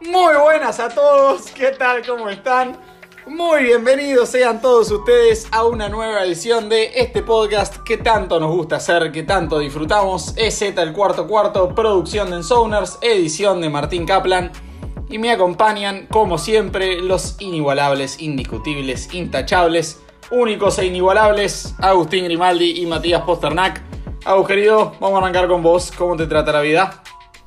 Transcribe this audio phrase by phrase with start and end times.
[0.00, 2.04] Muy buenas a todos, ¿qué tal?
[2.06, 2.74] ¿Cómo están?
[3.26, 8.50] Muy bienvenidos sean todos ustedes a una nueva edición de este podcast que tanto nos
[8.50, 10.32] gusta hacer, que tanto disfrutamos.
[10.38, 14.50] Es Z el cuarto cuarto, producción de Ensoners, edición de Martín Kaplan.
[15.10, 22.86] Y me acompañan, como siempre, los inigualables, indiscutibles, intachables, únicos e inigualables, Agustín Grimaldi y
[22.86, 23.82] Matías Posternak.
[24.24, 25.92] Agus querido, vamos a arrancar con vos.
[25.94, 27.02] ¿Cómo te trata la vida?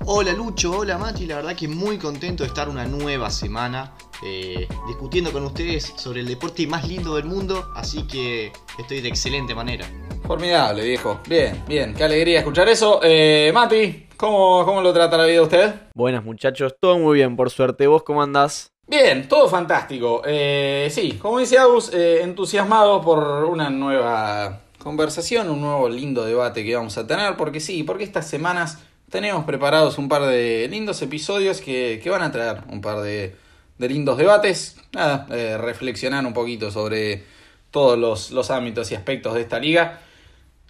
[0.05, 4.67] Hola Lucho, hola Mati, la verdad que muy contento de estar una nueva semana eh,
[4.85, 9.55] discutiendo con ustedes sobre el deporte más lindo del mundo, así que estoy de excelente
[9.55, 9.85] manera.
[10.27, 11.21] Formidable, viejo.
[11.27, 12.99] Bien, bien, qué alegría escuchar eso.
[13.01, 15.73] Eh, Mati, ¿cómo, ¿cómo lo trata la vida usted?
[15.95, 17.87] Buenas muchachos, todo muy bien, por suerte.
[17.87, 18.73] ¿Vos cómo andás?
[18.85, 20.21] Bien, todo fantástico.
[20.25, 26.65] Eh, sí, como dice Agus, eh, entusiasmado por una nueva conversación, un nuevo lindo debate
[26.65, 28.79] que vamos a tener, porque sí, porque estas semanas
[29.13, 33.35] tenemos preparados un par de lindos episodios que, que van a traer un par de,
[33.77, 34.77] de lindos debates.
[34.91, 37.23] Nada, eh, reflexionar un poquito sobre
[37.69, 40.01] todos los, los ámbitos y aspectos de esta liga.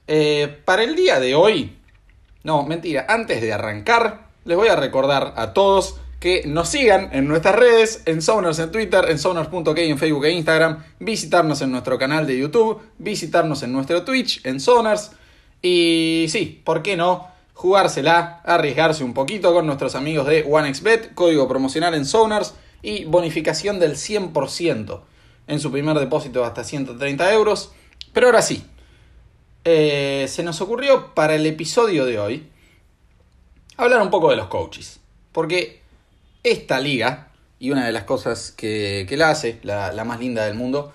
[0.07, 1.77] Eh, para el día de hoy,
[2.43, 7.29] no, mentira, antes de arrancar, les voy a recordar a todos que nos sigan en
[7.29, 11.97] nuestras redes, en Sonars en Twitter, en Sonars.k en Facebook e Instagram, visitarnos en nuestro
[11.97, 15.11] canal de YouTube, visitarnos en nuestro Twitch, en Sonars.
[15.61, 17.31] Y sí, ¿por qué no?
[17.53, 23.79] Jugársela, arriesgarse un poquito con nuestros amigos de OneXBet, código promocional en Sonars y bonificación
[23.79, 25.01] del 100%
[25.47, 27.71] en su primer depósito hasta 130 euros.
[28.11, 28.65] Pero ahora sí,
[29.65, 32.49] eh, se nos ocurrió para el episodio de hoy
[33.77, 34.99] hablar un poco de los coaches.
[35.31, 35.81] Porque
[36.43, 40.45] esta liga, y una de las cosas que, que la hace, la, la, más linda
[40.45, 40.93] del mundo,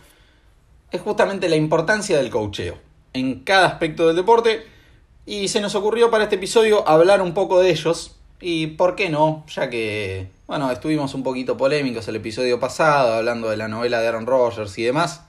[0.90, 2.78] es justamente la importancia del coacheo
[3.14, 4.66] en cada aspecto del deporte.
[5.30, 8.16] Y se nos ocurrió para este episodio hablar un poco de ellos.
[8.40, 13.50] Y por qué no, ya que, bueno, estuvimos un poquito polémicos el episodio pasado, hablando
[13.50, 15.24] de la novela de Aaron Rodgers y demás.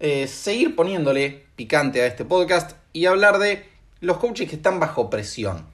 [0.00, 3.68] Eh, seguir poniéndole picante a este podcast y hablar de
[4.00, 5.66] los coaches que están bajo presión.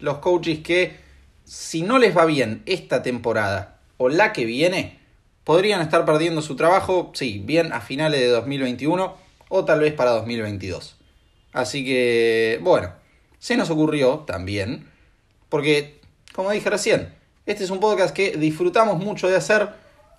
[0.00, 0.96] Los coaches que,
[1.44, 4.98] si no les va bien esta temporada o la que viene,
[5.44, 9.14] podrían estar perdiendo su trabajo, sí, bien a finales de 2021
[9.50, 10.96] o tal vez para 2022.
[11.52, 12.98] Así que, bueno,
[13.40, 14.88] se nos ocurrió también,
[15.48, 16.00] porque,
[16.32, 17.12] como dije recién,
[17.46, 19.70] este es un podcast que disfrutamos mucho de hacer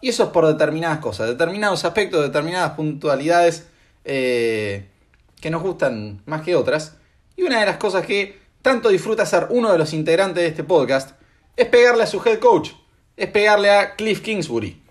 [0.02, 3.68] y eso es por determinadas cosas, determinados aspectos, determinadas puntualidades
[4.04, 4.90] eh,
[5.40, 6.98] que nos gustan más que otras.
[7.38, 10.64] Y una de las cosas que tanto disfruta hacer uno de los integrantes de este
[10.64, 11.12] podcast
[11.56, 12.72] es pegarle a su head coach,
[13.16, 14.82] es pegarle a Cliff Kingsbury.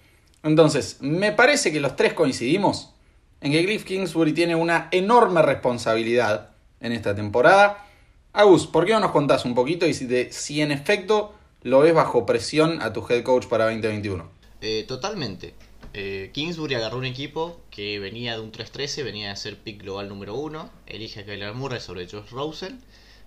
[0.45, 2.95] Entonces, me parece que los tres coincidimos
[3.41, 7.87] en que Cliff Kingsbury tiene una enorme responsabilidad en esta temporada.
[8.33, 11.95] Agus, ¿por qué no nos contás un poquito y si, si en efecto lo ves
[11.95, 14.31] bajo presión a tu head coach para 2021?
[14.61, 15.55] Eh, totalmente.
[15.95, 20.09] Eh, Kingsbury agarró un equipo que venía de un 3-13, venía de ser pick global
[20.09, 22.75] número 1, elige a Kyler Murray sobre Josh Russell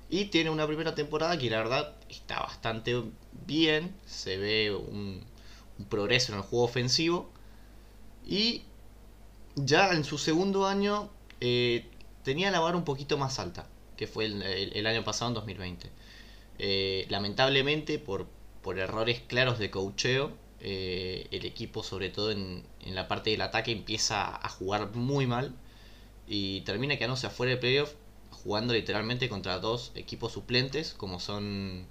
[0.10, 3.04] y tiene una primera temporada que la verdad está bastante
[3.46, 5.22] bien, se ve un,
[5.80, 7.30] un progreso en el juego ofensivo.
[8.26, 8.64] Y
[9.56, 11.10] ya en su segundo año
[11.42, 11.86] eh,
[12.24, 13.68] tenía la vara un poquito más alta,
[14.04, 15.90] que fue el, año pasado en 2020.
[16.60, 18.28] Eh, lamentablemente por,
[18.62, 23.40] por errores claros de coacheo, eh, el equipo, sobre todo en, en, la parte del
[23.40, 25.56] ataque, empieza a jugar muy mal
[26.28, 27.94] y termina quedándose afuera de playoff
[28.30, 31.86] jugando literalmente contra dos equipos suplentes, como son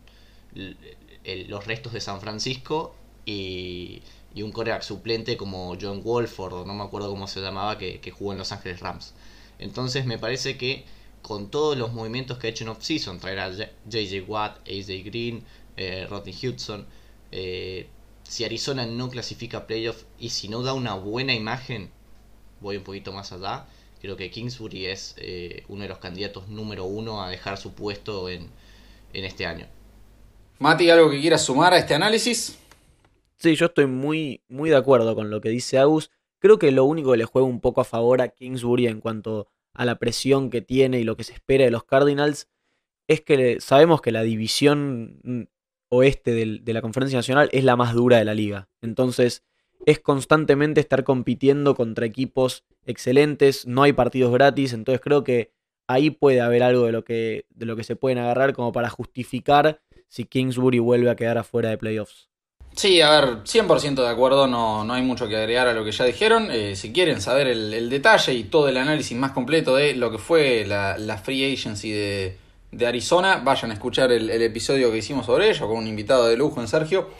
[0.54, 2.94] los restos de San Francisco
[3.24, 4.02] y,
[4.34, 8.00] y un coreback suplente como John Wolford, o no me acuerdo cómo se llamaba, que,
[8.00, 9.14] que jugó en Los Ángeles Rams.
[9.58, 10.84] Entonces me parece que
[11.22, 15.44] con todos los movimientos que ha hecho en off-season, traer a JJ Watt, AJ Green,
[15.76, 16.84] eh, Rodney Hudson,
[17.30, 17.86] eh,
[18.24, 21.90] si Arizona no clasifica playoff y si no da una buena imagen,
[22.60, 23.66] voy un poquito más allá,
[24.00, 28.28] creo que Kingsbury es eh, uno de los candidatos número uno a dejar su puesto
[28.28, 28.48] en,
[29.12, 29.66] en este año.
[30.58, 32.58] Mati, ¿algo que quieras sumar a este análisis?
[33.36, 36.10] Sí, yo estoy muy, muy de acuerdo con lo que dice Agus.
[36.38, 39.48] Creo que lo único que le juega un poco a favor a Kingsbury en cuanto
[39.74, 42.48] a la presión que tiene y lo que se espera de los Cardinals
[43.08, 45.48] es que sabemos que la división
[45.88, 48.68] oeste del, de la Conferencia Nacional es la más dura de la liga.
[48.80, 49.44] Entonces
[49.84, 55.50] es constantemente estar compitiendo contra equipos excelentes, no hay partidos gratis, entonces creo que
[55.86, 58.88] ahí puede haber algo de lo que, de lo que se pueden agarrar como para
[58.90, 62.31] justificar si Kingsbury vuelve a quedar afuera de playoffs.
[62.74, 65.92] Sí, a ver, 100% de acuerdo, no, no hay mucho que agregar a lo que
[65.92, 66.48] ya dijeron.
[66.50, 70.18] Eh, si quieren saber el, detalle y todo el análisis más completo de lo que
[70.18, 72.38] fue la, la free agency de,
[72.70, 76.26] de, Arizona, vayan a escuchar el, el, episodio que hicimos sobre ello con un invitado
[76.28, 77.10] de lujo en Sergio.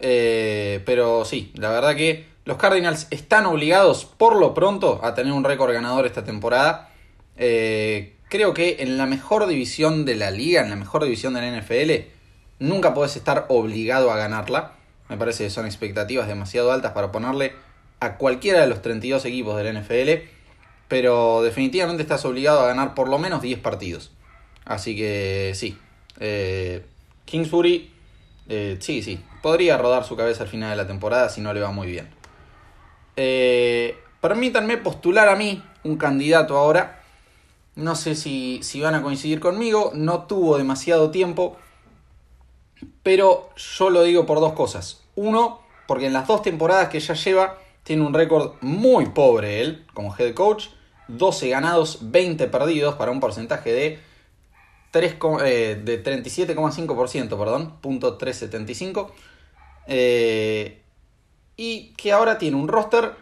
[0.00, 5.32] Eh, pero sí, la verdad que los Cardinals están obligados por lo pronto a tener
[5.32, 6.90] un récord ganador esta temporada.
[7.36, 11.42] Eh, creo que en la mejor división de la liga, en la mejor división de
[11.42, 12.08] la NFL,
[12.58, 14.72] nunca podés estar obligado a ganarla.
[15.12, 17.52] Me parece que son expectativas demasiado altas para ponerle
[18.00, 20.26] a cualquiera de los 32 equipos del NFL.
[20.88, 24.10] Pero definitivamente estás obligado a ganar por lo menos 10 partidos.
[24.64, 25.76] Así que sí.
[26.18, 26.86] Eh,
[27.26, 27.92] Kingsbury,
[28.48, 29.22] eh, sí, sí.
[29.42, 32.08] Podría rodar su cabeza al final de la temporada si no le va muy bien.
[33.16, 37.02] Eh, permítanme postular a mí un candidato ahora.
[37.76, 39.92] No sé si, si van a coincidir conmigo.
[39.94, 41.58] No tuvo demasiado tiempo.
[43.02, 45.01] Pero yo lo digo por dos cosas.
[45.14, 49.86] Uno, porque en las dos temporadas que ya lleva, tiene un récord muy pobre él
[49.94, 50.68] como head coach.
[51.08, 53.98] 12 ganados, 20 perdidos para un porcentaje de,
[54.92, 59.12] 3, eh, de 37,5%, perdón, punto 375.
[59.86, 60.80] Eh,
[61.56, 63.12] y que ahora tiene un roster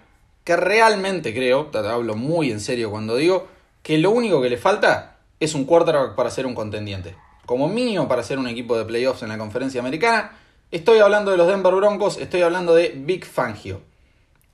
[0.45, 3.49] que realmente creo, te hablo muy en serio cuando digo,
[3.83, 7.17] que lo único que le falta es un quarterback para ser un contendiente.
[7.47, 10.39] Como mínimo para ser un equipo de playoffs en la conferencia americana.
[10.71, 13.81] Estoy hablando de los Denver Broncos, estoy hablando de Big Fangio.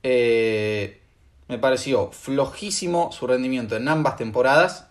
[0.01, 0.99] Eh,
[1.47, 4.87] me pareció flojísimo su rendimiento en ambas temporadas.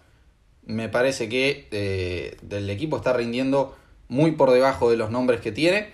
[0.67, 3.77] Me parece que eh, el equipo está rindiendo
[4.07, 5.91] muy por debajo de los nombres que tiene.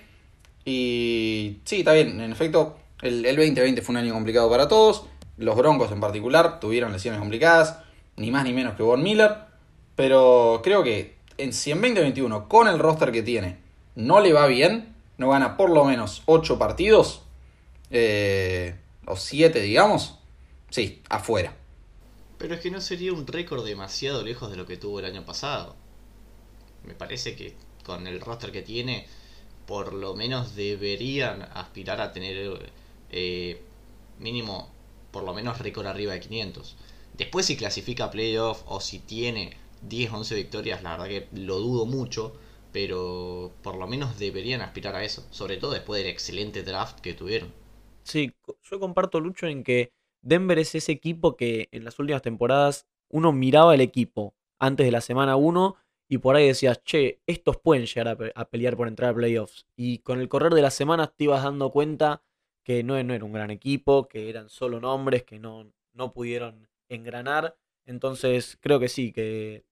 [0.66, 5.06] Y sí, está bien, en efecto, el, 2020 fue un año complicado para todos.
[5.38, 7.78] Los Broncos en particular tuvieron lesiones complicadas,
[8.16, 9.34] ni más ni menos que Von Miller.
[9.96, 13.56] Pero creo que en, si en 2021, con el roster que tiene,
[13.94, 14.91] no le va bien,
[15.22, 17.22] no gana por lo menos 8 partidos,
[17.90, 18.74] eh,
[19.06, 20.18] o 7 digamos,
[20.68, 21.56] sí, afuera.
[22.38, 25.24] Pero es que no sería un récord demasiado lejos de lo que tuvo el año
[25.24, 25.76] pasado.
[26.84, 27.54] Me parece que
[27.84, 29.06] con el roster que tiene,
[29.64, 32.72] por lo menos deberían aspirar a tener
[33.10, 33.62] eh,
[34.18, 34.72] mínimo,
[35.12, 36.76] por lo menos récord arriba de 500.
[37.16, 41.60] Después si clasifica a playoff o si tiene 10, 11 victorias, la verdad que lo
[41.60, 42.34] dudo mucho,
[42.72, 47.14] pero por lo menos deberían aspirar a eso, sobre todo después del excelente draft que
[47.14, 47.52] tuvieron.
[48.02, 48.32] Sí,
[48.62, 49.92] yo comparto Lucho en que
[50.22, 54.92] Denver es ese equipo que en las últimas temporadas uno miraba el equipo antes de
[54.92, 55.76] la semana 1
[56.08, 59.66] y por ahí decías, che, estos pueden llegar a, pelear por entrar a playoffs.
[59.76, 62.22] Y con el correr de las semanas te ibas dando cuenta
[62.64, 67.56] que no, era un gran equipo, que eran solo nombres, que no, no pudieron engranar.
[67.86, 69.64] Entonces creo que sí, que,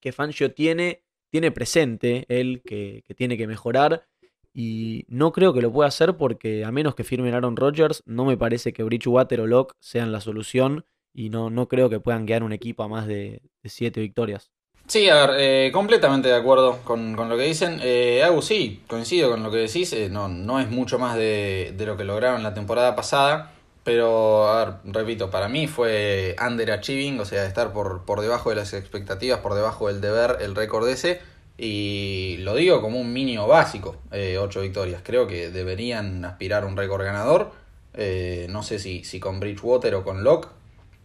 [0.00, 4.06] que Fangio tiene, tiene presente él que, tiene que mejorar
[4.52, 8.24] y no creo que lo pueda hacer porque a menos que firmen Aaron Rodgers, no
[8.24, 12.26] me parece que Bridgewater o Locke sean la solución y no, no creo que puedan
[12.26, 14.50] guiar un equipo a más de, siete victorias.
[14.86, 17.78] Sí, a ver, eh, completamente de acuerdo con, lo que dicen.
[17.82, 19.92] Eh, sí, coincido con lo que decís.
[19.92, 23.52] Eh, no, no es mucho más de, de, lo que lograron la temporada pasada.
[23.88, 28.56] Pero, a ver, repito, para mí fue underachieving, o sea, estar por, por debajo de
[28.56, 31.22] las expectativas, por debajo del deber, el récord ese.
[31.56, 35.00] Y lo digo como un mínimo básico, eh, 8 victorias.
[35.02, 37.50] Creo que deberían aspirar un récord ganador.
[37.94, 40.50] Eh, no sé si, si con Bridgewater o con Locke,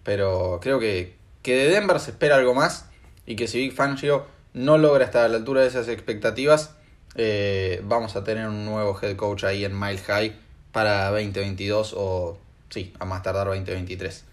[0.04, 2.90] pero creo que, que de Denver se espera algo más
[3.26, 6.76] y que si Big Fangio no logra estar a la altura de esas expectativas,
[7.16, 10.36] eh, vamos a tener un nuevo head coach ahí en Mile High
[10.74, 12.40] para 2022 o
[12.74, 14.26] sí, a más tardar 2023.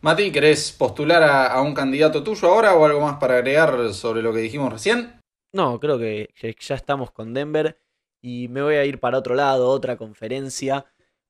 [0.00, 4.32] Mati, ¿querés postular a, un candidato tuyo ahora o algo más para agregar sobre lo
[4.32, 5.20] que dijimos recién?
[5.52, 7.78] No, creo que ya estamos con Denver
[8.22, 10.86] y me voy a ir para otro lado, otra conferencia,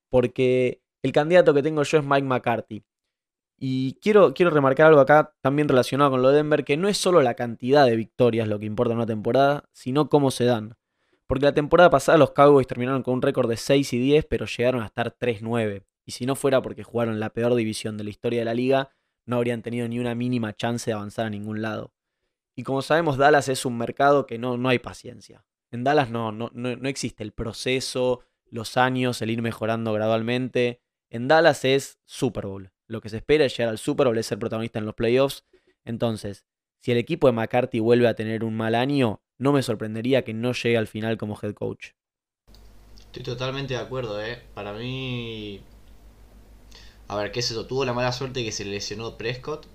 [0.09, 2.83] porque el candidato que tengo yo es Mike McCarthy.
[3.59, 6.97] Y quiero, quiero remarcar algo acá también relacionado con lo de Denver, que no es
[6.97, 10.77] solo la cantidad de victorias lo que importa en una temporada, sino cómo se dan.
[11.25, 14.45] Porque la temporada pasada los Cowboys terminaron con un récord de 6 y 10, pero
[14.45, 15.83] llegaron a estar 3-9.
[16.07, 18.91] Y si no fuera porque jugaron la peor división de la historia de la liga,
[19.25, 21.93] no habrían tenido ni una mínima chance de avanzar a ningún lado.
[22.55, 25.45] Y como sabemos, Dallas es un mercado que no, no hay paciencia.
[25.69, 30.81] En Dallas no, no, no, existe el proceso, los años, el ir mejorando gradualmente.
[31.09, 32.71] En Dallas es Super Bowl.
[32.87, 35.45] Lo que se espera es llegar al Super Bowl, es ser protagonista en los playoffs.
[35.83, 36.45] Entonces,
[36.79, 40.33] si el equipo de McCarthy vuelve a tener un mal año, no me sorprendería que
[40.33, 41.89] no llegue al final como head coach.
[42.97, 44.41] Estoy totalmente de acuerdo, ¿eh?
[44.53, 45.61] Para mí...
[47.07, 47.65] A ver, ¿qué es eso?
[47.67, 49.67] Tuvo la mala suerte que se lesionó Prescott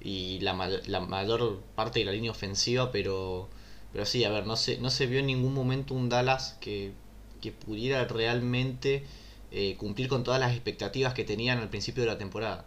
[0.00, 0.54] y la,
[0.86, 3.48] la mayor parte de la línea ofensiva, pero,
[3.92, 6.92] pero sí, a ver, no se, no se vio en ningún momento un Dallas que,
[7.40, 9.04] que pudiera realmente
[9.50, 12.66] eh, cumplir con todas las expectativas que tenían al principio de la temporada.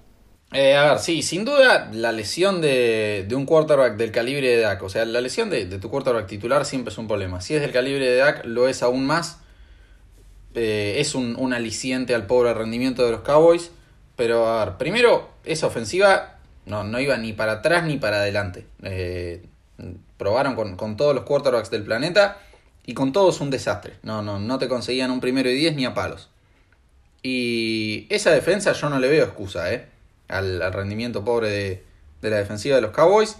[0.54, 4.58] Eh, a ver, sí, sin duda la lesión de, de, un quarterback del calibre de
[4.62, 7.40] Dak, o sea, la lesión de, de, tu quarterback titular siempre es un problema.
[7.40, 9.40] Si es del calibre de Dak, lo es aún más.
[10.54, 13.72] eh, es un, un aliciente al pobre rendimiento de los Cowboys.
[14.22, 16.36] Pero a ver, primero, esa ofensiva
[16.68, 18.68] no, no iba ni para atrás ni para adelante.
[18.84, 19.44] Eh,
[20.18, 22.38] probaron con, con, todos los quarterbacks del planeta
[22.86, 23.96] y con todos un desastre.
[24.04, 26.30] No, no, no te conseguían un primero y diez ni a palos.
[27.24, 29.88] Y esa defensa yo no le veo excusa, ¿eh?
[30.28, 31.84] Al, rendimiento pobre de,
[32.22, 33.38] de, la defensiva de los Cowboys.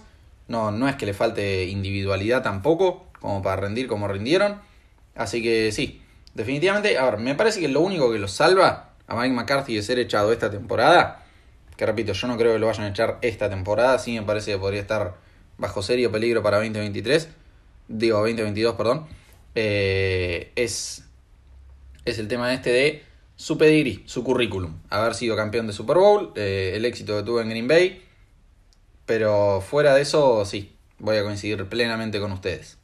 [0.48, 4.60] No, no es que le falte individualidad tampoco, como para rendir como rindieron.
[5.14, 6.02] Así que sí,
[6.34, 9.82] definitivamente, a ver, me parece que lo único que los salva a Mike McCarthy de
[9.82, 11.24] ser echado esta temporada,
[11.76, 14.52] que repito, yo no creo que lo vayan a echar esta temporada, sí me parece
[14.52, 15.14] que podría estar
[15.58, 17.28] bajo serio peligro para 2023,
[17.88, 19.06] digo 2022, perdón,
[19.54, 21.04] eh, es,
[22.04, 23.02] es el tema este de
[23.36, 27.40] su pedigree, su currículum, haber sido campeón de Super Bowl, eh, el éxito que tuvo
[27.40, 28.02] en Green Bay,
[29.06, 32.78] pero fuera de eso, sí, voy a coincidir plenamente con ustedes.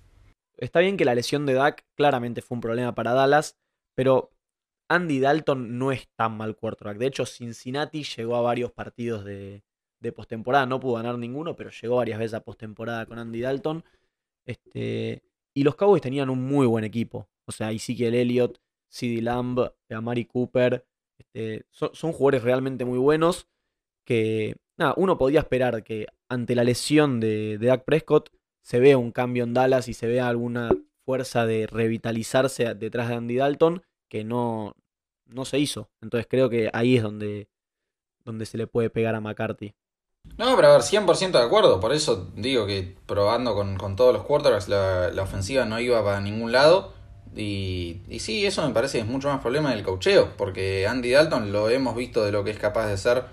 [0.59, 3.57] Está bien que la lesión de Dak claramente fue un problema para Dallas,
[3.95, 4.33] pero
[4.89, 6.99] Andy Dalton no es tan mal quarterback.
[6.99, 9.63] De hecho, Cincinnati llegó a varios partidos de,
[10.15, 10.67] postemporada.
[10.67, 13.85] No pudo ganar ninguno, pero llegó varias veces a postemporada con Andy Dalton.
[14.47, 15.23] Este,
[15.55, 17.29] y los Cowboys tenían un muy buen equipo.
[17.45, 20.87] O sea, Ezekiel Elliott, CeeDee Lamb, Amari Cooper.
[21.19, 23.47] Este, son, son, jugadores realmente muy buenos.
[24.07, 28.31] Que, nada, uno podía esperar que ante la lesión de, de Dak Prescott
[28.63, 30.71] se vea un cambio en Dallas y se vea alguna
[31.05, 34.75] fuerza de revitalizarse detrás de Andy Dalton que no,
[35.27, 35.91] no se hizo.
[36.01, 37.49] Entonces creo que ahí es donde,
[38.25, 39.75] donde se le puede pegar a McCarthy.
[40.37, 41.81] No, pero a ver, 100% de acuerdo.
[41.81, 46.03] Por eso digo que probando con, con todos los quarterbacks la, la, ofensiva no iba
[46.05, 46.93] para ningún lado.
[47.35, 50.37] Y, y sí, eso me parece que es mucho más problema del cocheo.
[50.37, 53.25] Porque Andy Dalton lo hemos visto de lo que es capaz de ser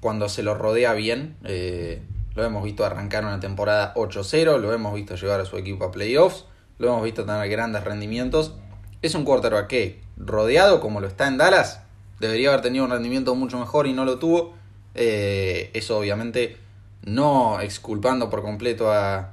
[0.00, 1.36] cuando se lo rodea bien.
[1.44, 2.02] Eh,
[2.34, 4.58] lo hemos visto arrancar una temporada 8-0.
[4.58, 6.44] Lo hemos visto llevar a su equipo a playoffs.
[6.78, 8.54] Lo hemos visto tener grandes rendimientos.
[9.02, 11.80] Es un quarterback que, rodeado como lo está en Dallas,
[12.20, 14.54] debería haber tenido un rendimiento mucho mejor y no lo tuvo.
[14.94, 16.56] Eh, eso obviamente
[17.04, 19.32] no exculpando por completo a,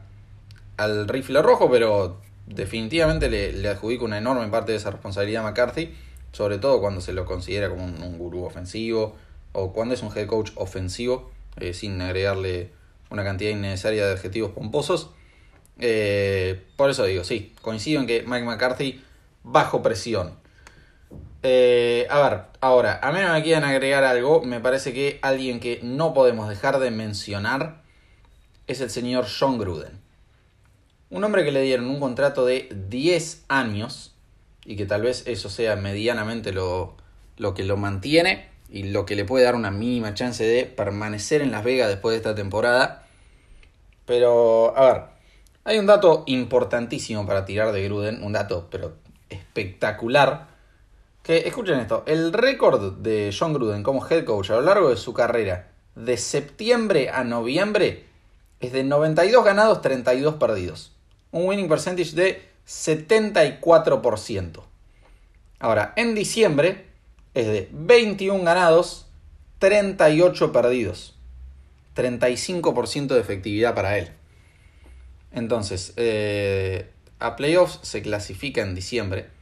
[0.78, 5.94] al rifle rojo, pero definitivamente le, adjudico una enorme parte de esa responsabilidad a McCarthy,
[6.32, 9.16] sobre todo cuando se lo considera como un, un gurú ofensivo
[9.52, 12.72] o cuando es un head coach ofensivo, eh, sin agregarle
[13.10, 15.10] una cantidad innecesaria de adjetivos pomposos.
[15.80, 19.02] Eh, por eso digo, sí, coincido en que Mike McCarthy
[19.44, 20.34] bajo presión.
[21.44, 25.80] Eh, a ver, ahora, a menos que quieran agregar algo, me parece que alguien que
[25.84, 27.84] no podemos dejar de mencionar
[28.68, 30.02] es el señor John Gruden.
[31.10, 34.16] Un hombre que le dieron un contrato de 10 años
[34.66, 36.98] y que tal vez eso sea medianamente lo,
[37.38, 41.42] lo que lo mantiene y lo que le puede dar una mínima chance de permanecer
[41.42, 43.08] en Las Vegas después de esta temporada.
[44.06, 45.04] Pero, a ver,
[45.64, 48.96] hay un dato importantísimo para tirar de Gruden, un dato, pero
[49.30, 50.57] espectacular.
[51.28, 55.14] Escuchen esto, el récord de John Gruden como head coach a lo largo de su
[55.14, 58.06] carrera, de septiembre a noviembre,
[58.62, 60.94] es de 92 ganados, 32 perdidos.
[61.32, 64.62] Un winning percentage de 74%.
[65.60, 66.86] Ahora, en diciembre
[67.34, 69.08] es de 21 ganados,
[69.60, 71.16] 38 perdidos.
[71.96, 74.12] 35% de efectividad para él.
[75.32, 79.37] Entonces, eh, a playoffs se clasifica en diciembre.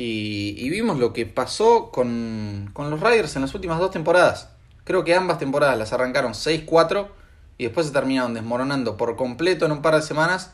[0.00, 4.48] Y, vimos lo que pasó con, con, los Riders en las últimas dos temporadas.
[4.84, 7.08] Creo que ambas temporadas las arrancaron 6-4
[7.58, 10.52] y después se terminaron desmoronando por completo en un par de semanas,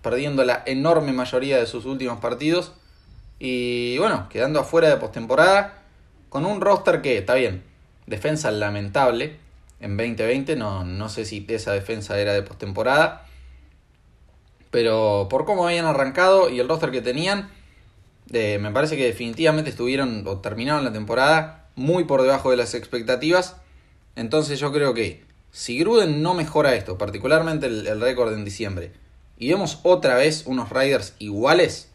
[0.00, 2.72] perdiendo la enorme mayoría de sus últimos partidos.
[3.38, 5.82] Y bueno, quedando afuera de postemporada
[6.30, 7.62] con un roster que, está bien,
[8.06, 9.36] defensa lamentable
[9.78, 10.56] en 2020.
[10.56, 13.26] No, no sé si esa defensa era de postemporada
[14.76, 17.50] pero por cómo habían arrancado y el roster que tenían,
[18.32, 22.74] eh, me parece que definitivamente estuvieron o terminaron la temporada muy por debajo de las
[22.74, 23.56] expectativas.
[24.16, 28.92] Entonces yo creo que si Gruden no mejora esto, particularmente el, récord en diciembre,
[29.38, 31.90] y vemos otra vez unos Riders iguales,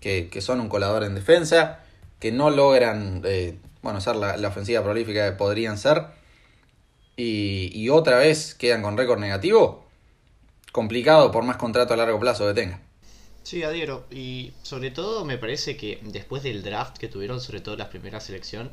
[0.00, 1.80] que, que son un colador en defensa,
[2.18, 6.06] que no logran eh, bueno, ser la, la, ofensiva prolífica que podrían ser,
[7.16, 9.84] y, y otra vez quedan con récord negativo,
[10.72, 12.80] complicado por más contrato a largo plazo que tenga.
[13.42, 14.06] Sí, adhiero.
[14.10, 18.20] Y sobre todo me parece que después del draft que tuvieron, sobre todo la primera
[18.20, 18.70] selección,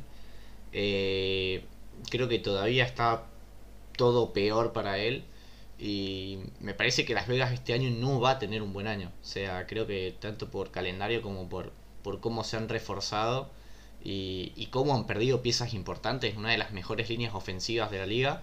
[0.72, 1.64] eh,
[2.10, 3.26] creo que todavía está
[3.96, 5.24] todo peor para él.
[5.78, 9.12] Y me parece que Las Vegas este año no va a tener un buen año.
[9.22, 11.72] O sea, creo que tanto por calendario como por,
[12.02, 13.50] por cómo se han reforzado
[14.04, 18.06] y, y cómo han perdido piezas importantes, una de las mejores líneas ofensivas de la
[18.06, 18.42] liga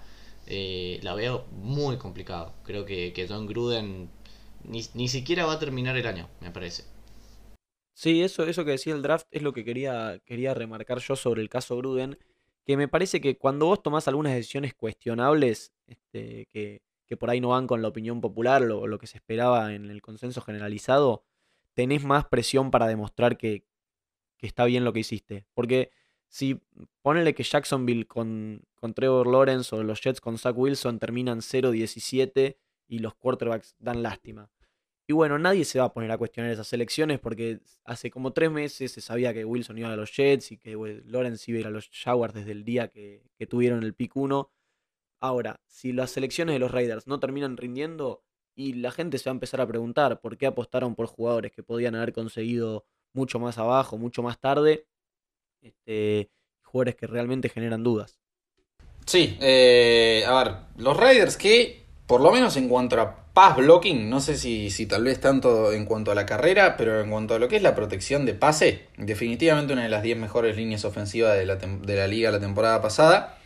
[0.50, 2.54] eh, la veo muy complicado.
[2.64, 4.10] Creo que, que John Gruden
[4.64, 6.84] ni, ni, siquiera va a terminar el año, me parece.
[7.94, 11.42] Sí, eso, eso que decía el draft es lo que quería, quería remarcar yo sobre
[11.42, 12.18] el caso Gruden,
[12.64, 17.42] que me parece que cuando vos tomás algunas decisiones cuestionables, este, que, que por ahí
[17.42, 21.24] no van con la opinión popular o lo, que se esperaba en el consenso generalizado,
[21.74, 23.64] tenés más presión para demostrar que,
[24.38, 25.46] que está bien lo que hiciste.
[25.54, 25.92] Porque
[26.28, 26.62] si
[27.02, 32.58] ponele que Jacksonville con, con Trevor Lawrence o los Jets con Zach Wilson terminan 0-17
[32.88, 34.50] y los quarterbacks dan lástima.
[35.10, 38.52] Y bueno, nadie se va a poner a cuestionar esas elecciones porque hace como tres
[38.52, 40.76] meses se sabía que Wilson iba a los Jets y que
[41.06, 44.52] Lawrence iba a ir a los Jaguars desde el día que, tuvieron el pick 1.
[45.22, 49.32] Ahora, si las selecciones de los Raiders no terminan rindiendo y la gente se va
[49.32, 53.58] a empezar a preguntar por qué apostaron por jugadores que podían haber conseguido mucho más
[53.58, 54.88] abajo, mucho más tarde,
[55.62, 56.30] este,
[56.64, 58.20] jugadores que realmente generan dudas.
[59.06, 64.10] Sí, eh, a ver, los Raiders que, por lo menos en cuanto a pass blocking,
[64.10, 67.36] no sé si, si tal vez tanto en cuanto a la carrera, pero en cuanto
[67.36, 70.86] a lo que es la protección de pase, definitivamente una de las 10 mejores líneas
[70.86, 73.38] ofensivas de la, de la liga la temporada pasada.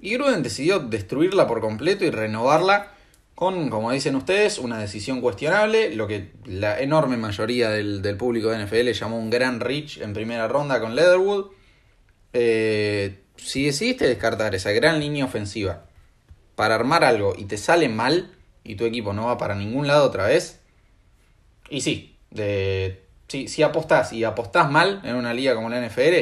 [0.00, 2.90] Y Gruden decidió destruirla por completo y renovarla
[3.34, 8.64] con, como dicen ustedes, una decisión cuestionable, lo que la enorme mayoría del, público de
[8.64, 11.46] NFL llamó un gran reach en primera ronda con Leatherwood.
[12.32, 15.84] Eh, si decidiste descartar esa gran línea ofensiva
[16.56, 18.32] para armar algo y te sale mal,
[18.62, 20.60] y tu equipo no va para ningún lado otra vez,
[21.68, 26.14] y sí, de, si apostás y apostás mal en una liga como la NFL,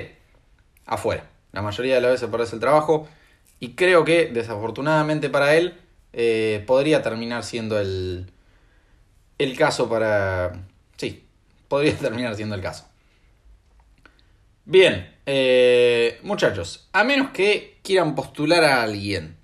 [0.86, 1.28] afuera.
[1.52, 3.08] La mayoría de las veces perdés el trabajo
[3.60, 5.78] y creo que desafortunadamente para él
[6.12, 8.30] eh, podría terminar siendo el,
[9.38, 10.64] el caso para...
[10.96, 11.24] Sí,
[11.68, 12.86] podría terminar siendo el caso.
[14.64, 19.36] Bien, eh, muchachos, a menos que quieran postular a alguien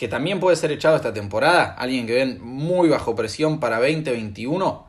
[0.00, 4.88] que también puede ser echado esta temporada, alguien que ven muy bajo presión para 2021,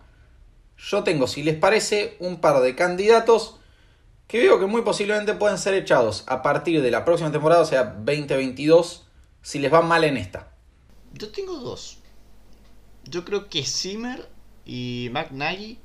[0.77, 3.58] yo tengo, si les parece, un par de candidatos
[4.26, 7.65] que veo que muy posiblemente pueden ser echados a partir de la próxima temporada, o
[7.65, 9.06] sea, 2022,
[9.41, 10.54] si les va mal en esta.
[11.12, 11.97] Yo tengo dos.
[13.04, 14.30] Yo creo que Zimmer
[14.63, 15.78] y McNally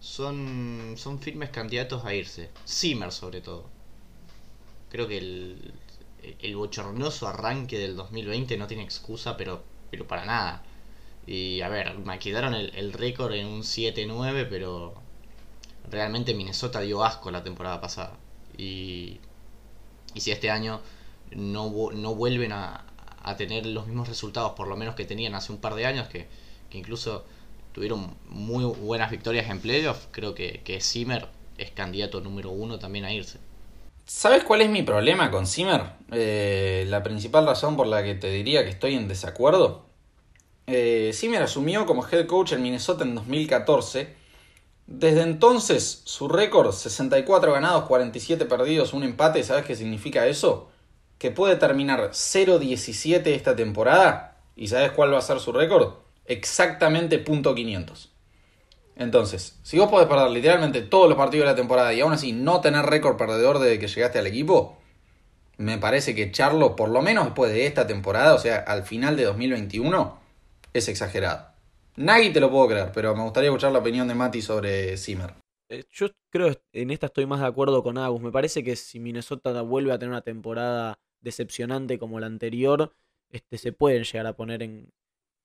[0.00, 2.50] son, son firmes candidatos a irse.
[2.66, 3.70] Zimmer sobre todo.
[4.90, 5.72] Creo que el,
[6.42, 10.62] el bochornoso arranque del 2020 no tiene excusa, pero, pero para nada.
[11.26, 14.94] Y a ver, me quedaron el, récord en un 7-9, pero
[15.90, 18.16] realmente Minnesota dio asco la temporada pasada.
[18.58, 19.20] Y,
[20.14, 20.80] y si este año
[21.30, 22.84] no, no vuelven a,
[23.22, 26.08] a, tener los mismos resultados, por lo menos que tenían hace un par de años,
[26.08, 26.26] que,
[26.72, 27.24] incluso
[27.72, 31.28] tuvieron muy buenas victorias en playoff, creo que, que Zimmer
[31.58, 33.38] es candidato número uno también a irse.
[34.04, 35.82] ¿Sabes cuál es mi problema con Zimmer?
[36.10, 39.86] Eh, la principal razón por la que te diría que estoy en desacuerdo.
[40.66, 44.14] Eh, Zimmer asumió como head coach en Minnesota en 2014.
[44.86, 50.70] Desde entonces, su récord, 64 ganados, 47 perdidos, un empate, ¿sabes qué significa eso?
[51.18, 54.36] Que puede terminar 0-17 esta temporada.
[54.56, 55.94] ¿Y sabes cuál va a ser su récord?
[56.26, 58.11] Exactamente .500.
[58.96, 62.32] Entonces, si vos podés perder literalmente todos los partidos de la temporada y aún así
[62.32, 64.78] no tener récord perdedor desde que llegaste al equipo,
[65.56, 69.16] me parece que echarlo por lo menos después de esta temporada, o sea, al final
[69.16, 70.18] de 2021,
[70.72, 71.52] es exagerado.
[71.96, 75.34] Nadie te lo puedo creer, pero me gustaría escuchar la opinión de Mati sobre Zimmer.
[75.68, 78.20] Eh, yo creo en esta estoy más de acuerdo con Agus.
[78.20, 82.92] Me parece que si Minnesota vuelve a tener una temporada decepcionante como la anterior,
[83.30, 84.92] este, se pueden llegar a poner en,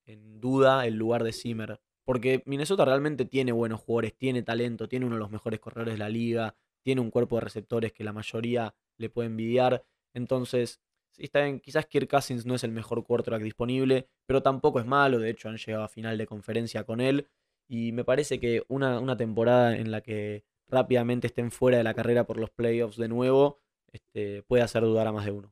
[0.05, 1.79] en duda el lugar de Zimmer.
[2.07, 5.97] Porque Minnesota realmente tiene buenos jugadores, tiene talento, tiene uno de los mejores corredores de
[5.97, 9.83] la liga, tiene un cuerpo de receptores que la mayoría le puede envidiar.
[10.13, 10.79] Entonces,
[11.11, 14.85] sí, está bien, quizás Kirk Cousins no es el mejor quarterback disponible, pero tampoco es
[14.85, 15.19] malo.
[15.19, 17.27] De hecho, han llegado a final de conferencia con él.
[17.67, 21.93] Y me parece que una, una temporada en la que rápidamente estén fuera de la
[21.93, 23.59] carrera por los playoffs de nuevo,
[23.91, 25.51] este, puede hacer dudar a más de uno.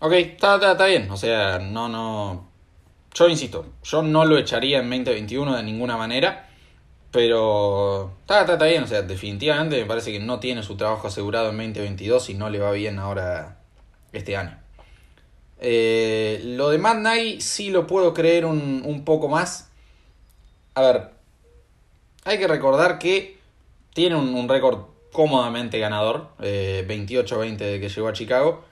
[0.00, 1.10] Ok, está, está, está bien.
[1.10, 2.55] O sea, no, no.
[3.16, 6.50] Yo insisto, yo no lo echaría en 2021 de ninguna manera.
[7.10, 11.48] Pero está, está, bien, o sea, definitivamente me parece que no tiene su trabajo asegurado
[11.48, 13.56] en 2022 y no le va bien ahora
[14.12, 14.58] este año.
[15.58, 16.98] Eh, lo de Mad
[17.38, 19.70] sí lo puedo creer un, poco más.
[20.74, 21.10] A ver,
[22.24, 23.38] hay que recordar que
[23.94, 28.62] tiene un, récord cómodamente ganador, 28-20 eh, de que llegó a Chicago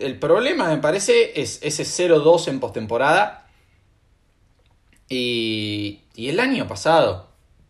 [0.00, 3.48] el problema, me parece, es ese 0-2 en postemporada.
[5.08, 7.28] Y, y el año pasado,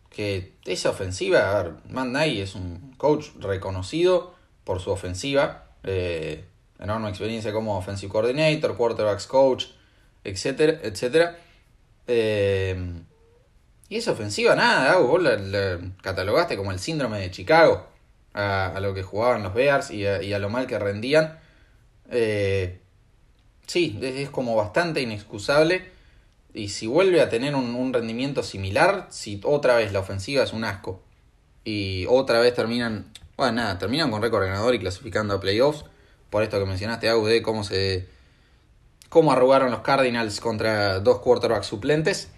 [0.09, 1.73] que esa ofensiva, a ver,
[2.27, 6.45] es un coach reconocido por su ofensiva, eh,
[6.79, 9.65] enorme experiencia como offensive coordinator, quarterbacks coach,
[10.23, 11.37] etcétera, etcétera.
[12.07, 13.03] Eh,
[13.89, 17.87] Y esa ofensiva, nada, vos la, catalogaste como el síndrome de Chicago
[18.33, 21.39] a, lo que jugaban los Bears y a, lo mal que rendían.
[22.11, 22.79] Eh,
[23.65, 25.89] sí, es, como bastante inexcusable.
[26.53, 30.65] Y si vuelve a tener un, rendimiento similar, si otra vez la ofensiva es un
[30.65, 31.01] asco.
[31.63, 35.85] Y otra vez terminan, bueno, nada, terminan con récord ganador y clasificando a playoffs,
[36.29, 38.07] por esto que mencionaste, Agu, de cómo se
[39.11, 42.29] cómo arrugaron los Cardinals contra dos quarterbacks suplentes,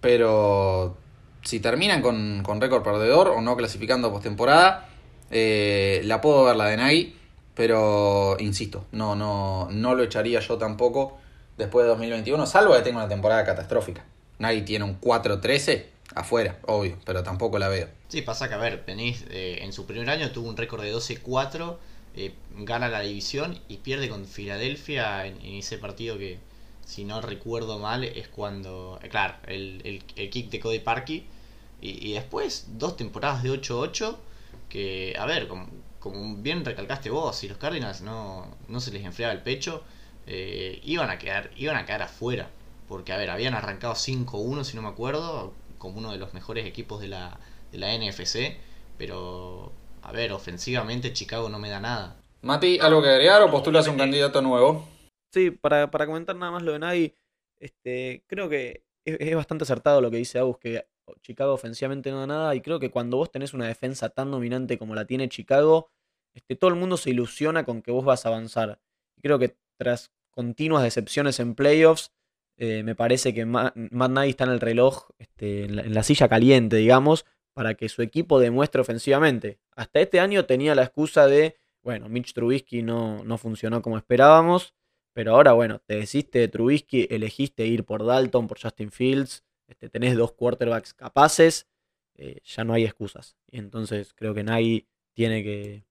[0.00, 0.96] pero
[1.42, 4.88] si terminan con, con récord perdedor o no clasificando postemporada,
[5.30, 7.16] eh, la puedo ver la de Nagy,
[7.54, 11.18] pero insisto, no, no, no lo echaría yo tampoco
[11.56, 14.04] después de 2021, salvo que tenga una temporada catastrófica.
[14.38, 17.88] Nadie tiene un 4-13 afuera, obvio, pero tampoco la veo.
[18.08, 20.94] Sí, pasa que, a ver, Penís eh, en su primer año tuvo un récord de
[20.94, 21.76] 12-4,
[22.14, 26.38] eh, gana la división y pierde con Filadelfia en, ese partido que,
[26.84, 31.26] si no recuerdo mal, es cuando, eh, claro, el, el, kick de Cody Parkey.
[31.80, 34.16] Y, y, después dos temporadas de 8-8,
[34.68, 35.66] que, a ver, como,
[36.02, 39.84] como bien recalcaste vos, si los Cardinals no, no se les enfriaba el pecho,
[40.26, 42.50] eh, iban, a quedar, iban a quedar afuera.
[42.88, 46.66] Porque, a ver, habían arrancado 5-1, si no me acuerdo, como uno de los mejores
[46.66, 47.38] equipos de la,
[47.70, 48.56] de la NFC.
[48.98, 52.16] Pero, a ver, ofensivamente Chicago no me da nada.
[52.42, 54.88] Mati, ¿algo que agregar o postulas un candidato nuevo?
[55.32, 57.14] Sí, para, comentar nada más lo de Nagy,
[57.60, 60.84] este, creo que es, bastante acertado lo que dice Agus, que
[61.20, 62.54] Chicago ofensivamente no da nada.
[62.54, 65.90] Y creo que cuando vos tenés una defensa tan dominante como la tiene Chicago,
[66.34, 68.80] este, todo el mundo se ilusiona con que vos vas a avanzar.
[69.16, 72.12] Y creo que tras continuas decepciones en playoffs,
[72.56, 73.76] eh, me parece que Matt,
[74.26, 78.80] está en el reloj, este, en, la, silla caliente, digamos, para que su equipo demuestre
[78.80, 79.58] ofensivamente.
[79.74, 84.74] Hasta este año tenía la excusa de, bueno, Mitch Trubisky no, no funcionó como esperábamos,
[85.14, 89.88] pero ahora, bueno, te desiste de Trubisky, elegiste ir por Dalton, por Justin Fields, este,
[89.88, 91.68] tenés dos quarterbacks capaces,
[92.16, 93.36] eh, ya no hay excusas.
[93.50, 95.84] Entonces creo que Nagy tiene que,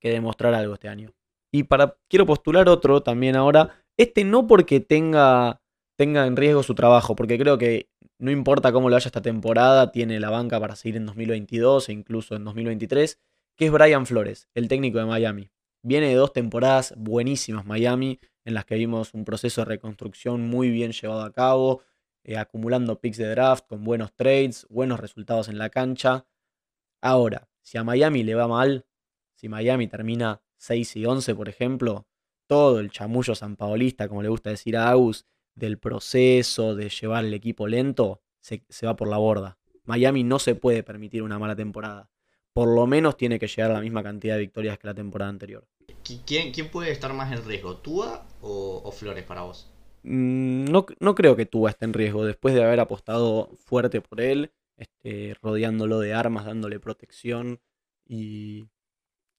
[0.00, 1.14] que demostrar algo este año.
[1.52, 3.82] Y para quiero postular otro también ahora.
[3.96, 5.60] Este no porque tenga,
[5.96, 9.92] tenga en riesgo su trabajo, porque creo que no importa cómo le vaya esta temporada,
[9.92, 13.18] tiene la banca para seguir en 2022 e incluso en 2023,
[13.56, 15.50] que es Brian Flores, el técnico de Miami.
[15.82, 20.70] Viene de dos temporadas buenísimas Miami, en las que vimos un proceso de reconstrucción muy
[20.70, 21.82] bien llevado a cabo,
[22.28, 26.26] eh, acumulando picks de draft con buenos trades, buenos resultados en la cancha.
[27.00, 28.84] Ahora, si a Miami le va mal,
[29.34, 32.06] si Miami termina 6 y 11, por ejemplo,
[32.46, 37.32] todo el chamullo sanpaolista, como le gusta decir a Agus, del proceso, de llevar el
[37.32, 39.56] equipo lento, se, va por la borda.
[39.84, 42.10] Miami no se puede permitir una mala temporada.
[42.52, 45.30] Por lo menos tiene que llegar a la misma cantidad de victorias que la temporada
[45.30, 45.66] anterior.
[46.26, 49.72] ¿Quién, quién puede estar más en riesgo, Tua o, Flores para vos?
[50.02, 52.24] Mm, no, no, creo que Tua esté en riesgo.
[52.24, 57.60] Después de haber apostado fuerte por él, este, rodeándolo de armas, dándole protección
[58.06, 58.68] y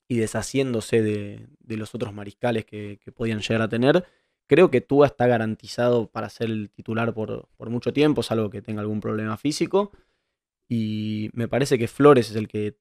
[0.10, 4.06] y deshaciéndose de, los otros mariscales que, podían llegar a tener.
[4.48, 8.82] Creo que Tua está garantizado para ser el titular por, mucho tiempo, salvo que tenga
[8.82, 9.92] algún problema físico.
[10.68, 12.76] Y me parece que Flores es el que,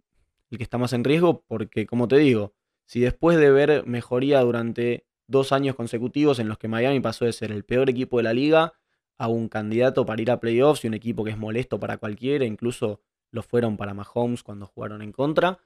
[0.51, 2.55] el que está más en riesgo porque, como te digo,
[2.87, 7.33] si después de ver mejoría durante dos años consecutivos en los que Miami pasó de
[7.33, 8.75] ser el peor equipo de la liga
[9.19, 12.45] a un candidato para ir a playoffs y un equipo que es molesto para cualquiera,
[12.45, 15.59] incluso lo fueron para Mahomes cuando jugaron en contra,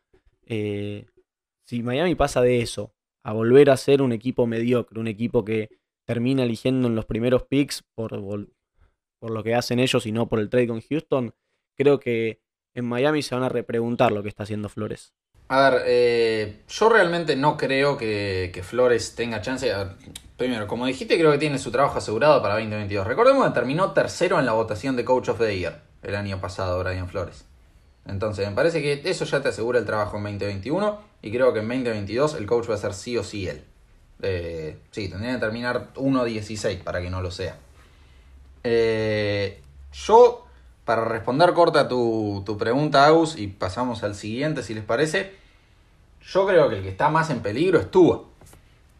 [0.47, 1.07] eh,
[1.65, 5.71] si Miami pasa de eso a volver a ser un equipo mediocre, un equipo que
[6.05, 8.21] termina eligiendo en los primeros picks por,
[9.19, 11.35] por lo que hacen ellos y no por el trade con Houston,
[11.77, 12.41] creo que
[12.75, 15.15] en Miami se van a repreguntar lo que está haciendo Flores.
[15.53, 19.71] A ver, eh, yo realmente no creo que, Flores tenga chance.
[20.39, 23.07] primero, como dijiste, creo que tiene su trabajo asegurado para 2022.
[23.07, 26.83] Recordemos que terminó tercero en la votación de Coach of the Year el año pasado,
[26.83, 27.45] Brian Flores.
[28.07, 31.59] Entonces, me parece que eso ya te asegura el trabajo en 2021 y creo que
[31.59, 33.63] en 2022 el coach va a ser sí o sí él.
[34.23, 37.59] Eh, sí, tendría que terminar 1.16 para que no lo sea.
[38.65, 39.61] Eh,
[39.93, 40.47] yo,
[40.87, 45.42] para responder corta tu, tu pregunta, Agus, y pasamos al siguiente si les parece,
[46.25, 48.25] yo creo que el que está más en peligro es Tua.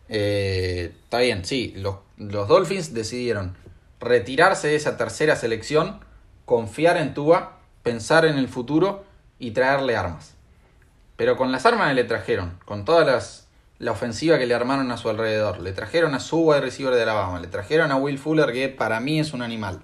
[0.09, 3.57] Eh, está bien, sí, los, los Dolphins decidieron
[4.01, 6.01] retirarse de esa tercera selección,
[6.45, 9.05] confiar en Tua pensar en el futuro
[9.39, 10.35] y traerle armas.
[11.17, 14.91] Pero con las armas que le trajeron, con toda las, la ofensiva que le armaron
[14.91, 18.19] a su alrededor, le trajeron a su wide receiver de Alabama, le trajeron a Will
[18.19, 19.83] Fuller, que para mí es un animal.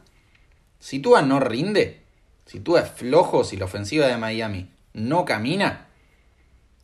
[0.79, 2.03] Si Tua no rinde,
[2.46, 5.88] si Tua es flojo, si la ofensiva de Miami no camina,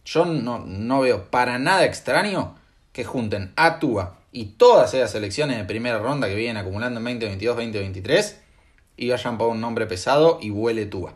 [0.04, 2.54] yo no, no veo para nada extraño
[2.92, 7.20] que junten a Tua y todas esas selecciones de primera ronda que vienen acumulando en
[7.20, 8.34] 2022-2023
[8.96, 11.14] y vayan por un nombre pesado y huele Tua.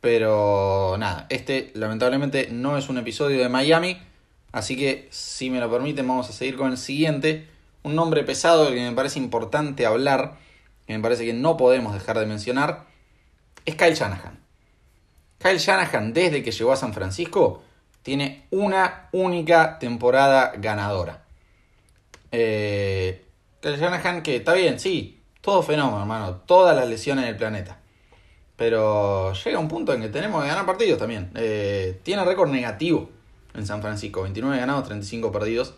[0.00, 4.02] Pero nada, este lamentablemente no es un episodio de Miami,
[4.50, 7.48] así que si me lo permiten vamos a seguir con el siguiente.
[7.84, 10.38] Un nombre pesado que me parece importante hablar,
[10.86, 12.84] que me parece que no podemos dejar de mencionar,
[13.64, 14.41] es Kyle Shanahan.
[15.42, 17.62] Kyle Shanahan desde que llegó a San Francisco
[18.02, 21.24] tiene una única temporada ganadora.
[22.30, 23.24] Eh,
[23.60, 27.78] Kyle Shanahan que está bien, sí, todo fenómeno, hermano, todas las lesiones en el planeta.
[28.56, 31.30] Pero llega un punto en que tenemos que ganar partidos también.
[31.34, 33.10] Eh, tiene récord negativo
[33.54, 35.74] en San Francisco, 29 ganados, 35 perdidos.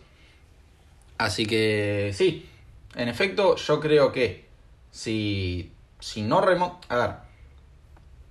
[1.17, 2.49] Así que sí,
[2.95, 4.45] en efecto, yo creo que
[4.91, 6.79] si, si no remo...
[6.89, 7.11] A ver,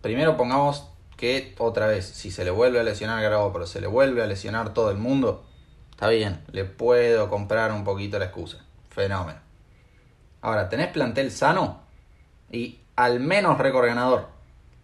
[0.01, 3.87] primero pongamos que otra vez, si se le vuelve a lesionar a pero se le
[3.87, 5.45] vuelve a lesionar todo el mundo,
[5.91, 8.65] está bien, le puedo comprar un poquito la excusa.
[8.91, 9.41] Fenómeno.
[10.41, 11.81] Ahora, tenés plantel sano
[12.51, 14.29] y al menos récord ganador.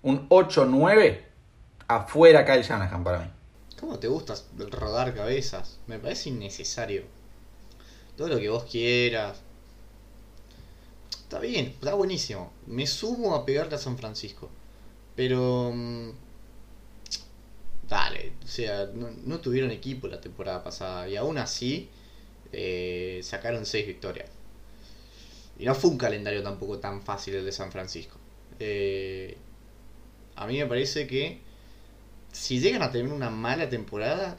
[0.02, 1.20] Un 8-9
[1.88, 3.30] afuera Kyle Shanahan para mí.
[3.78, 4.34] ¿Cómo te gusta
[4.70, 5.78] rodar cabezas?
[5.86, 7.04] Me parece innecesario.
[8.16, 9.40] Todo lo que vos quieras.
[11.10, 12.52] Está bien, está buenísimo.
[12.66, 14.50] Me sumo a pegarte a San Francisco.
[15.16, 15.72] Pero...
[15.74, 16.10] Mm,
[17.90, 21.08] dale, o sea, no, tuvieron equipo la temporada pasada.
[21.08, 21.90] Y aún así
[22.52, 24.30] eh, sacaron 6 victorias.
[25.58, 28.16] Y no fue un calendario tampoco tan fácil el de San Francisco.
[28.60, 29.36] Eh,
[30.36, 31.40] a mí me parece que
[32.32, 34.38] si llegan a tener una mala temporada,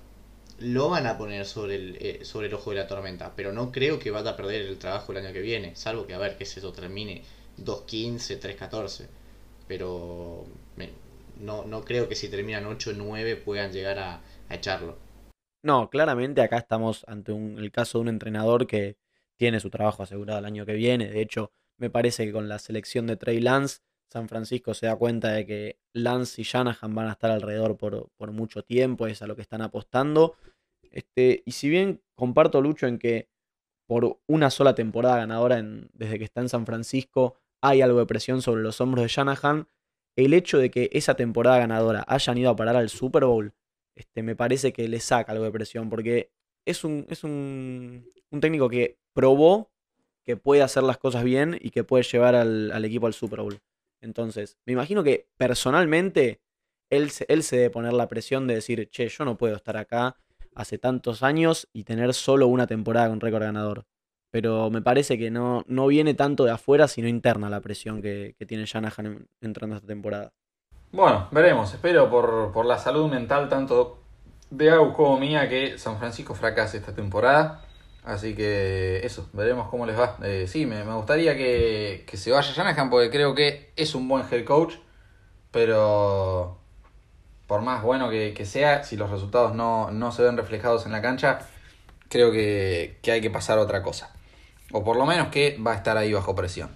[0.59, 3.33] lo van a poner sobre el, eh, sobre el ojo de la tormenta.
[3.35, 5.75] Pero no creo que vaya a perder el trabajo el año que viene.
[5.75, 7.23] Salvo que a ver que eso termine
[7.59, 9.07] 2-15, 3-14.
[9.71, 10.43] Pero
[11.39, 14.97] no, no creo que si terminan 8-9 puedan llegar a, echarlo.
[15.63, 18.97] No, claramente acá estamos ante un, el caso de un entrenador que
[19.37, 21.09] tiene su trabajo asegurado el año que viene.
[21.09, 23.79] De hecho, me parece que con la selección de Trey Lance,
[24.11, 28.09] San Francisco se da cuenta de que Lance y Shanahan van a estar alrededor por,
[28.17, 30.35] por mucho tiempo, es a lo que están apostando.
[30.81, 33.29] Este, y si bien comparto Lucho en que
[33.87, 38.41] por una sola temporada ganadora desde que está en San Francisco hay algo de presión
[38.41, 39.67] sobre los hombros de Shanahan,
[40.15, 43.53] el hecho de que esa temporada ganadora hayan ido a parar al Super Bowl,
[43.95, 46.31] este, me parece que le saca algo de presión, porque
[46.65, 49.71] es un, es un, un técnico que probó
[50.23, 53.59] que puede hacer las cosas bien y que puede llevar al, equipo al Super Bowl.
[54.01, 56.41] Entonces, me imagino que personalmente
[56.89, 60.17] él, él se debe poner la presión de decir, che, yo no puedo estar acá
[60.53, 63.85] hace tantos años y tener solo una temporada con récord ganador.
[64.31, 68.35] Pero me parece que no, no viene tanto de afuera, sino interna la presión que,
[68.47, 70.31] tiene Shanahan entrando esta temporada.
[70.91, 71.73] Bueno, veremos.
[71.73, 73.99] Espero por, por la salud mental tanto
[74.49, 77.61] de Agus como mía que San Francisco fracase esta temporada.
[78.03, 80.17] Así que eso, veremos cómo les va.
[80.23, 84.43] Eh, sí, me, gustaría que, se vaya Shanahan porque creo que es un buen head
[84.43, 84.75] coach,
[85.51, 86.57] pero
[87.47, 91.39] por más bueno que, sea, si los resultados no, se ven reflejados en la cancha,
[92.09, 94.13] creo que, hay que pasar otra cosa.
[94.71, 96.69] O por lo menos que va a estar ahí bajo presión.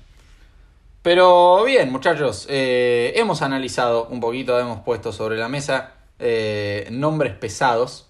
[1.02, 7.36] Pero bien, muchachos, eh, hemos analizado un poquito, hemos puesto sobre la mesa eh, nombres
[7.36, 8.08] pesados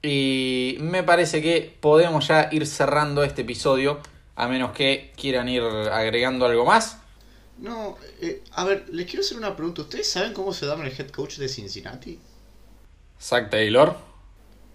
[0.00, 3.98] y me parece que podemos ya ir cerrando este episodio,
[4.36, 6.98] a menos que quieran ir agregando algo más.
[7.58, 9.82] No, eh, a ver, les quiero hacer una pregunta.
[9.82, 12.20] ¿Ustedes saben cómo se llama el head coach de Cincinnati?
[13.20, 13.96] Zach Taylor.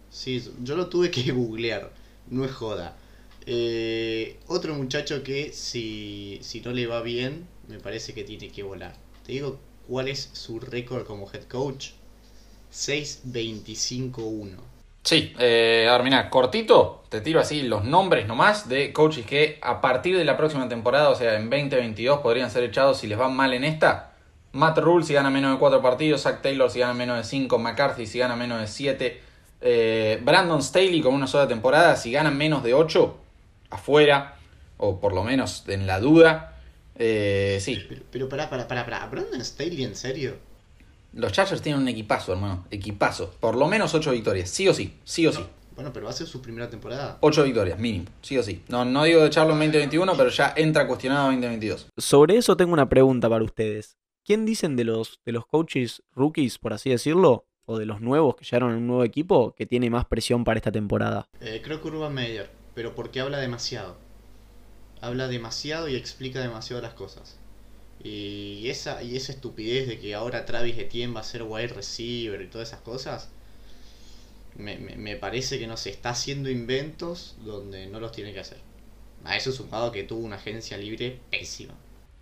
[0.09, 1.89] Sí, yo lo tuve que googlear,
[2.29, 2.97] no es joda.
[3.45, 8.63] Eh, otro muchacho que si, si no le va bien, me parece que tiene que
[8.63, 8.93] volar.
[9.25, 11.91] Te digo cuál es su récord como head coach.
[12.71, 14.57] 6-25-1.
[15.03, 15.89] Sí, eh,
[16.29, 20.69] cortito, te tiro así los nombres nomás de coaches que a partir de la próxima
[20.69, 24.13] temporada, o sea, en 2022, podrían ser echados si les va mal en esta.
[24.53, 27.59] Matt Rule si gana menos de 4 partidos, Zach Taylor si gana menos de 5,
[27.59, 29.21] McCarthy si gana menos de 7,
[29.61, 33.17] eh, Brandon Staley con una sola temporada si gana menos de 8,
[33.73, 34.37] afuera,
[34.77, 36.57] o por lo menos en la duda.
[36.95, 37.83] Eh, sí.
[37.87, 40.35] Pero, pero para, para, para, para, ¿Brandon Staley en serio?
[41.13, 42.65] Los Chargers tienen un equipazo, hermano.
[42.71, 43.35] Equipazo.
[43.39, 44.49] Por lo menos 8 victorias.
[44.49, 44.97] Sí o sí.
[45.03, 45.45] Sí o sí.
[45.75, 47.17] Bueno, pero va a ser su primera temporada.
[47.21, 48.05] 8 victorias, mínimo.
[48.21, 48.63] Sí o sí.
[48.67, 51.87] No, no digo de echarlo en 2021, pero ya entra cuestionado en 2022.
[51.97, 53.97] Sobre eso tengo una pregunta para ustedes.
[54.25, 58.35] ¿Quién dicen de los, de los coaches rookies, por así decirlo, o de los nuevos
[58.35, 61.27] que llegaron a un nuevo equipo, que tiene más presión para esta temporada?
[61.41, 63.97] Eh, creo que Urban Meyer, pero porque habla demasiado.
[65.01, 67.37] Habla demasiado y explica demasiado las cosas.
[68.03, 72.41] Y esa, y esa estupidez de que ahora Travis Etienne va a ser wide receiver
[72.41, 73.29] y todas esas cosas,
[74.55, 78.59] me, me, parece que no se está haciendo inventos donde no los tiene que hacer.
[79.23, 81.75] A eso sumado que tuvo una agencia libre pésima.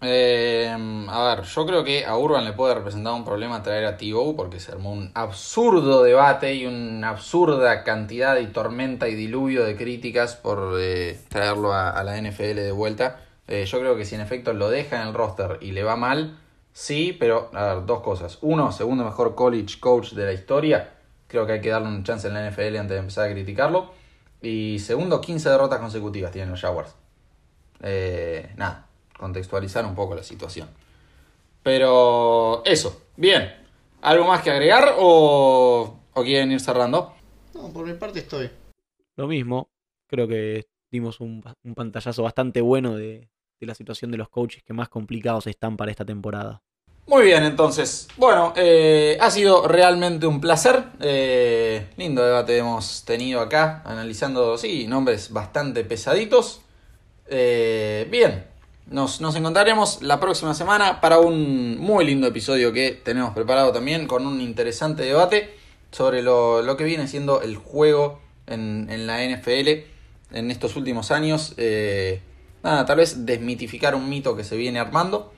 [0.03, 0.67] Eh,
[1.09, 4.35] a ver, yo creo que a Urban le puede representar un problema traer a T.O.
[4.35, 9.75] porque se armó un absurdo debate y una absurda cantidad y tormenta y diluvio de
[9.75, 13.19] críticas por eh, traerlo a, la NFL de vuelta.
[13.47, 15.95] Eh, yo creo que si en efecto lo deja en el roster y le va
[15.95, 16.39] mal,
[16.73, 18.39] sí, pero a ver, dos cosas.
[18.41, 20.93] Uno, segundo mejor college coach de la historia.
[21.27, 23.91] Creo que hay que darle un chance en la NFL antes de empezar a criticarlo.
[24.41, 26.95] Y segundo, 15 derrotas consecutivas tienen los Jaguars.
[27.83, 28.87] Eh, nada,
[29.21, 30.67] contextualizar un poco la situación.
[31.63, 33.53] Pero eso, bien.
[34.01, 37.13] ¿Algo más que agregar o, o quieren ir cerrando?
[37.53, 38.49] No, por mi parte estoy.
[39.15, 39.69] Lo mismo,
[40.07, 43.29] creo que dimos un, un pantallazo bastante bueno de,
[43.59, 46.63] de, la situación de los coaches que más complicados están para esta temporada.
[47.05, 48.07] Muy bien, entonces.
[48.17, 50.83] Bueno, eh, ha sido realmente un placer.
[50.99, 56.61] Eh, lindo debate hemos tenido acá, analizando, sí, nombres bastante pesaditos.
[57.27, 58.50] Eh, bien,
[58.87, 64.07] nos, nos, encontraremos la próxima semana para un muy lindo episodio que tenemos preparado también
[64.07, 65.55] con un interesante debate
[65.91, 69.69] sobre lo, lo que viene siendo el juego en, en, la NFL
[70.31, 71.53] en estos últimos años.
[71.57, 72.21] Eh,
[72.63, 75.33] nada, tal vez desmitificar un mito que se viene armando.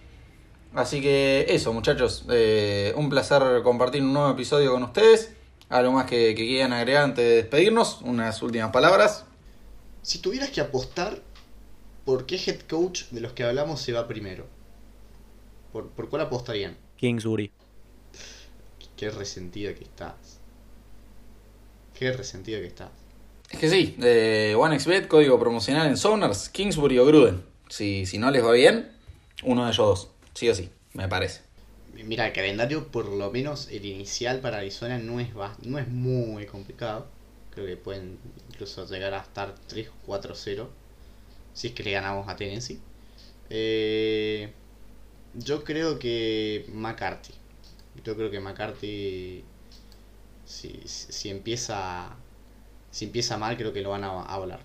[0.73, 5.31] Así que eso, muchachos, eh, un placer compartir un nuevo episodio con ustedes.
[5.69, 9.25] Algo más que, que quieran agregar antes de despedirnos, unas últimas palabras.
[10.01, 11.21] Si tuvieras que apostar
[12.05, 14.45] ¿por qué head coach de los que hablamos se va primero?
[15.71, 16.77] ¿Por, por cuál apostarían?
[16.97, 17.51] Kingsbury.
[18.95, 20.39] Qué resentida que estás.
[21.97, 22.91] Qué resentida que estás.
[23.49, 27.43] Es que sí, de OneXBet, código promocional en Sonars, Kingsbury o Gruden.
[27.69, 28.91] Si, si no les va bien,
[29.43, 30.09] uno de ellos dos.
[30.33, 31.41] Sí o sí, me parece.
[31.93, 35.29] Mira, el calendario, por lo menos el inicial para Arizona, no es,
[35.61, 37.07] no es muy complicado.
[37.51, 38.17] Creo que pueden
[38.49, 40.67] incluso llegar a estar 3 o 4-0
[41.53, 42.79] si es que le ganamos a Tennessee.
[43.49, 44.51] Eh,
[45.33, 47.33] yo creo que McCarthy.
[48.03, 49.43] Yo creo que McCarthy,
[50.45, 52.15] si, si, empieza
[52.91, 54.59] si empieza mal, creo que lo van a, a volar.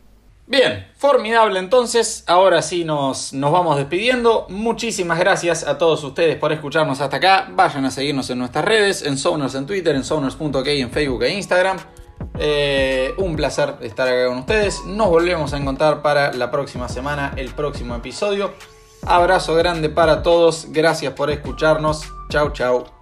[0.46, 2.24] Bien, formidable entonces.
[2.27, 4.46] Ahora sí nos, nos vamos despidiendo.
[4.48, 7.48] Muchísimas gracias a todos ustedes por escucharnos hasta acá.
[7.51, 11.35] Vayan a seguirnos en nuestras redes, en Sonors en Twitter, en Sonors.ok en Facebook e
[11.35, 11.79] Instagram.
[12.38, 14.85] Eh, un placer estar acá con ustedes.
[14.85, 18.53] Nos volvemos a encontrar para la próxima semana, el próximo episodio.
[19.07, 20.66] Abrazo grande para todos.
[20.70, 22.03] Gracias por escucharnos.
[22.31, 22.98] Chau, chau.